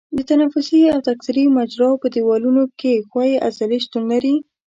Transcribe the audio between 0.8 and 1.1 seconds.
او